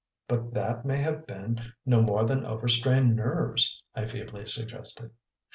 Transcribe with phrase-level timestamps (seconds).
[0.27, 5.11] "But that may have been no more than over strained nerves," I feebly suggested.